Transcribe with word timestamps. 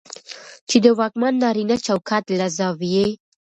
چې 0.69 0.77
د 0.85 0.87
واکمن 0.99 1.33
نارينه 1.43 1.75
چوکاټ 1.85 2.25
له 2.39 2.47
زاويې 2.57 3.07